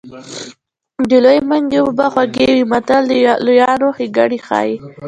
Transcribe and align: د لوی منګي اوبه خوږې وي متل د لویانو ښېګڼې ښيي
د 1.09 1.11
لوی 1.23 1.39
منګي 1.49 1.79
اوبه 1.83 2.05
خوږې 2.13 2.47
وي 2.53 2.63
متل 2.71 3.01
د 3.09 3.11
لویانو 3.45 3.87
ښېګڼې 3.97 4.39
ښيي 4.47 4.75